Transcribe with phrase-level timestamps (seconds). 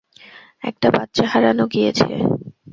[0.63, 2.09] একটা বাচ্চা হারানো গিয়েছে।